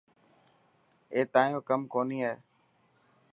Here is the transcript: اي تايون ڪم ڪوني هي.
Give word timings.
اي 1.13 1.21
تايون 1.33 1.61
ڪم 1.67 1.81
ڪوني 1.93 2.17
هي. 2.25 2.33